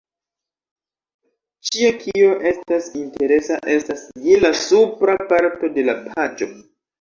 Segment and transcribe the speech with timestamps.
[1.69, 6.51] Ĉio kio estas interesa estas je la supra parto de la paĝo